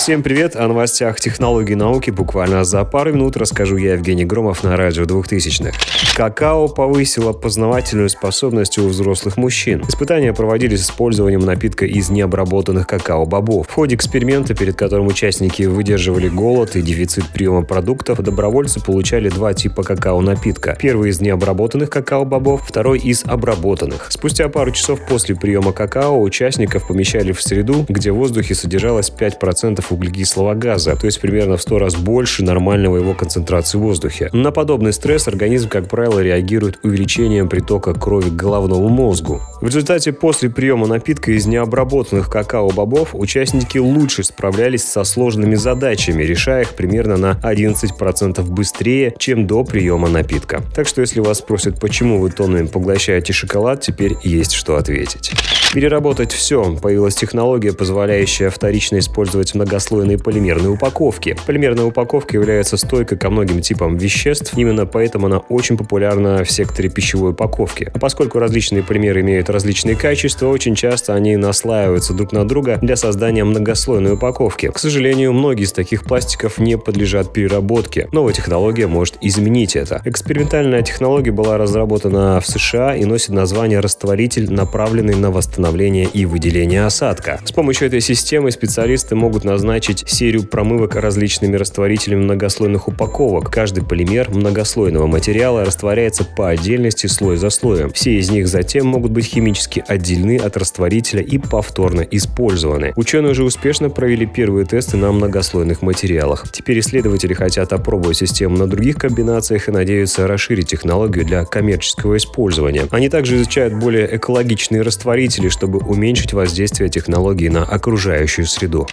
[0.00, 0.56] Всем привет!
[0.56, 5.02] О новостях технологий и науки буквально за пару минут расскажу я, Евгений Громов, на радио
[5.02, 5.76] 2000-х.
[6.16, 9.84] Какао повысило познавательную способность у взрослых мужчин.
[9.86, 13.68] Испытания проводились с использованием напитка из необработанных какао-бобов.
[13.68, 19.52] В ходе эксперимента, перед которым участники выдерживали голод и дефицит приема продуктов, добровольцы получали два
[19.52, 20.78] типа какао-напитка.
[20.80, 24.06] Первый из необработанных какао-бобов, второй из обработанных.
[24.08, 29.89] Спустя пару часов после приема какао участников помещали в среду, где в воздухе содержалось 5%
[29.92, 34.30] углекислого газа, то есть примерно в 100 раз больше нормального его концентрации в воздухе.
[34.32, 39.40] На подобный стресс организм, как правило, реагирует увеличением притока крови к головному мозгу.
[39.60, 46.62] В результате после приема напитка из необработанных какао-бобов участники лучше справлялись со сложными задачами, решая
[46.62, 50.62] их примерно на 11% быстрее, чем до приема напитка.
[50.74, 55.32] Так что если вас спросят, почему вы тоннами поглощаете шоколад, теперь есть что ответить.
[55.72, 56.76] Переработать все.
[56.76, 61.36] Появилась технология, позволяющая вторично использовать многослойные полимерные упаковки.
[61.46, 66.90] Полимерная упаковка является стойкой ко многим типам веществ, именно поэтому она очень популярна в секторе
[66.90, 67.90] пищевой упаковки.
[67.94, 72.96] А поскольку различные полимеры имеют различные качества, очень часто они наслаиваются друг на друга для
[72.96, 74.70] создания многослойной упаковки.
[74.70, 78.08] К сожалению, многие из таких пластиков не подлежат переработке.
[78.12, 80.02] Новая технология может изменить это.
[80.04, 86.84] Экспериментальная технология была разработана в США и носит название растворитель, направленный на восстановление и выделения
[86.84, 87.40] осадка.
[87.44, 93.50] С помощью этой системы специалисты могут назначить серию промывок различными растворителями многослойных упаковок.
[93.50, 97.90] Каждый полимер многослойного материала растворяется по отдельности слой за слоем.
[97.90, 102.92] Все из них затем могут быть химически отделены от растворителя и повторно использованы.
[102.96, 106.50] Ученые уже успешно провели первые тесты на многослойных материалах.
[106.50, 112.88] Теперь исследователи хотят опробовать систему на других комбинациях и надеются расширить технологию для коммерческого использования.
[112.90, 118.86] Они также изучают более экологичные растворители, чтобы уменьшить воздействие технологий на окружающую среду.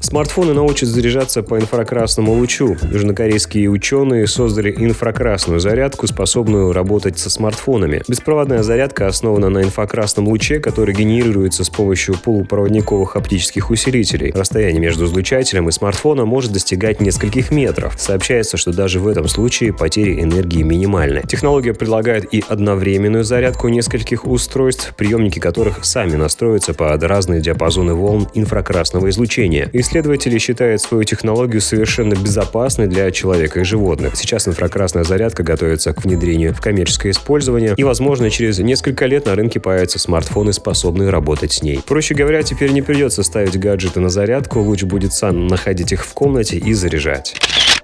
[0.00, 2.76] Смартфоны научат заряжаться по инфракрасному лучу.
[2.92, 8.02] Южнокорейские ученые создали инфракрасную зарядку, способную работать со смартфонами.
[8.06, 14.30] Беспроводная зарядка основана на инфракрасном луче, который генерируется с помощью полупроводниковых оптических усилителей.
[14.32, 17.94] Расстояние между излучателем и смартфоном может достигать нескольких метров.
[17.98, 21.22] Сообщается, что даже в этом случае потери энергии минимальны.
[21.26, 28.28] Технология предлагает и одновременную зарядку нескольких устройств, приемники которых сами настроятся под разные диапазоны волн
[28.34, 29.70] инфракрасного излучения.
[29.72, 34.16] Если Исследователи считают свою технологию совершенно безопасной для человека и животных.
[34.16, 39.36] Сейчас инфракрасная зарядка готовится к внедрению в коммерческое использование, и, возможно, через несколько лет на
[39.36, 41.78] рынке появятся смартфоны, способные работать с ней.
[41.86, 46.12] Проще говоря, теперь не придется ставить гаджеты на зарядку, луч будет сам находить их в
[46.12, 47.36] комнате и заряжать.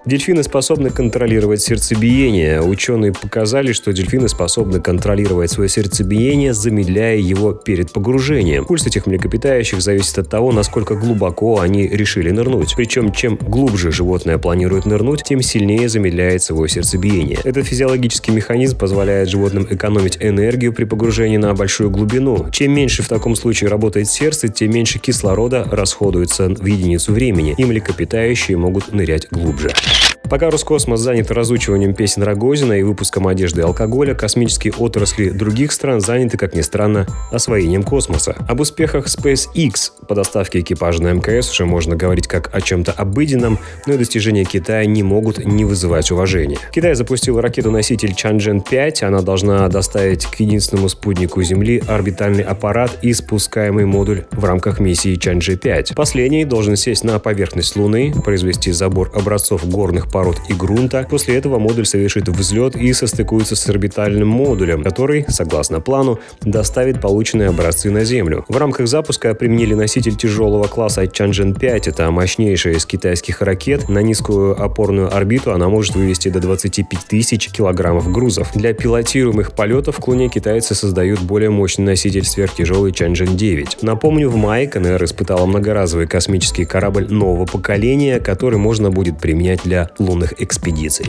[0.07, 2.63] Дельфины способны контролировать сердцебиение.
[2.63, 8.65] Ученые показали, что дельфины способны контролировать свое сердцебиение, замедляя его перед погружением.
[8.65, 12.75] Пульс этих млекопитающих зависит от того, насколько глубоко они решили нырнуть.
[12.77, 17.39] Причем, чем глубже животное планирует нырнуть, тем сильнее замедляет свое сердцебиение.
[17.45, 22.49] Этот физиологический механизм позволяет животным экономить энергию при погружении на большую глубину.
[22.53, 27.65] Чем меньше в таком случае работает сердце, тем меньше кислорода расходуется в единицу времени, и
[27.67, 29.71] млекопитающие могут нырять глубже.
[29.91, 35.73] you Пока Роскосмос занят разучиванием песен Рогозина и выпуском одежды и алкоголя, космические отрасли других
[35.73, 38.37] стран заняты, как ни странно, освоением космоса.
[38.49, 43.59] Об успехах SpaceX по доставке экипажа на МКС уже можно говорить как о чем-то обыденном,
[43.87, 46.59] но и достижения Китая не могут не вызывать уважения.
[46.71, 53.85] Китай запустил ракету-носитель Чанчжэн-5, она должна доставить к единственному спутнику Земли орбитальный аппарат и спускаемый
[53.85, 55.97] модуль в рамках миссии Чанчжэ-5.
[55.97, 61.07] Последний должен сесть на поверхность Луны, произвести забор образцов горных пород пород и грунта.
[61.09, 67.49] После этого модуль совершит взлет и состыкуется с орбитальным модулем, который, согласно плану, доставит полученные
[67.49, 68.45] образцы на Землю.
[68.49, 71.89] В рамках запуска применили носитель тяжелого класса Чанчжэн-5.
[71.89, 73.89] Это мощнейшая из китайских ракет.
[73.89, 78.51] На низкую опорную орбиту она может вывести до 25 тысяч килограммов грузов.
[78.55, 83.79] Для пилотируемых полетов к Луне китайцы создают более мощный носитель сверхтяжелый Чанчжэн-9.
[83.81, 89.89] Напомню, в мае КНР испытала многоразовый космический корабль нового поколения, который можно будет применять для
[90.11, 91.07] лунных экспедиций.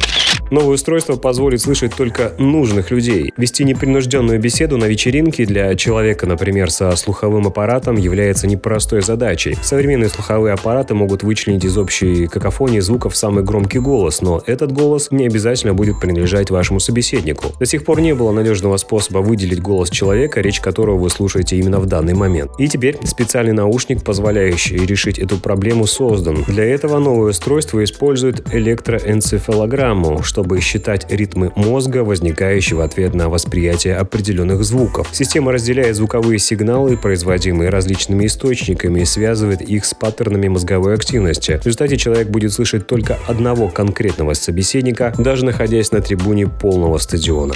[0.51, 3.31] Новое устройство позволит слышать только нужных людей.
[3.37, 9.57] Вести непринужденную беседу на вечеринке для человека, например, со слуховым аппаратом, является непростой задачей.
[9.63, 15.09] Современные слуховые аппараты могут вычленить из общей какофонии звуков самый громкий голос, но этот голос
[15.09, 17.45] не обязательно будет принадлежать вашему собеседнику.
[17.57, 21.79] До сих пор не было надежного способа выделить голос человека, речь которого вы слушаете именно
[21.79, 22.51] в данный момент.
[22.57, 26.43] И теперь специальный наушник, позволяющий решить эту проблему, создан.
[26.45, 33.13] Для этого новое устройство использует электро электроэнцефалограмму, что чтобы считать ритмы мозга, возникающие в ответ
[33.13, 35.07] на восприятие определенных звуков.
[35.11, 41.59] Система разделяет звуковые сигналы, производимые различными источниками, и связывает их с паттернами мозговой активности.
[41.61, 47.53] В результате человек будет слышать только одного конкретного собеседника, даже находясь на трибуне полного стадиона.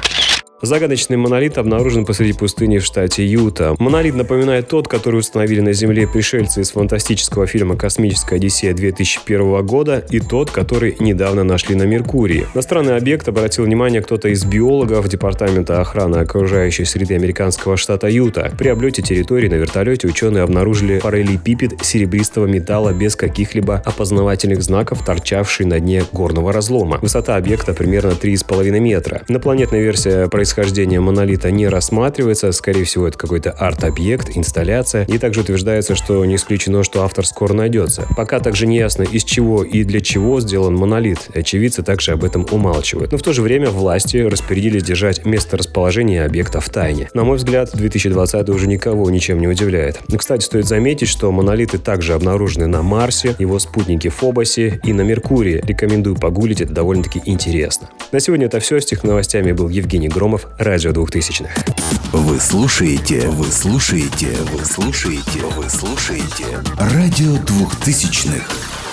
[0.66, 3.76] Загадочный монолит обнаружен посреди пустыни в штате Юта.
[3.78, 10.04] Монолит напоминает тот, который установили на Земле пришельцы из фантастического фильма «Космическая Одиссея» 2001 года
[10.10, 12.48] и тот, который недавно нашли на Меркурии.
[12.56, 18.52] На странный объект обратил внимание кто-то из биологов Департамента охраны окружающей среды американского штата Юта.
[18.58, 25.68] При облете территории на вертолете ученые обнаружили параллелепипед серебристого металла без каких-либо опознавательных знаков, торчавший
[25.68, 26.98] на дне горного разлома.
[27.04, 29.22] Высота объекта примерно 3,5 метра.
[29.28, 35.96] Инопланетная версия происхождение монолита не рассматривается, скорее всего, это какой-то арт-объект, инсталляция, и также утверждается,
[35.96, 38.08] что не исключено, что автор скоро найдется.
[38.16, 41.28] Пока также не ясно, из чего и для чего сделан монолит.
[41.34, 43.12] Очевидцы также об этом умалчивают.
[43.12, 47.10] Но в то же время власти распорядились держать место расположения объекта в тайне.
[47.14, 50.00] На мой взгляд, 2020 уже никого ничем не удивляет.
[50.18, 55.62] Кстати, стоит заметить, что монолиты также обнаружены на Марсе, его спутнике Фобосе и на Меркурии.
[55.68, 57.90] Рекомендую погуглить, это довольно-таки интересно.
[58.14, 58.80] На сегодня это все.
[58.80, 60.35] С тех новостями был Евгений Громов.
[60.36, 61.66] Артемов, Радио 2000-х.
[62.12, 68.85] Вы слушаете, вы слушаете, вы слушаете, вы слушаете Радио 2000-х.